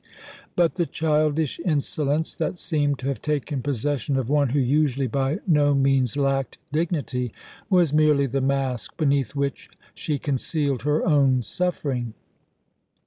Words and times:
But 0.55 0.77
the 0.77 0.87
childish 0.87 1.59
insolence 1.63 2.33
that 2.33 2.57
seemed 2.57 2.97
to 2.97 3.07
have 3.07 3.21
taken 3.21 3.61
possession 3.61 4.17
of 4.17 4.29
one 4.29 4.49
who 4.49 4.59
usually 4.59 5.05
by 5.05 5.41
no 5.45 5.75
means 5.75 6.17
lacked 6.17 6.57
dignity, 6.71 7.31
was 7.69 7.93
merely 7.93 8.25
the 8.25 8.41
mask 8.41 8.97
beneath 8.97 9.35
which 9.35 9.69
she 9.93 10.17
concealed 10.17 10.81
her 10.81 11.05
own 11.05 11.43
suffering. 11.43 12.15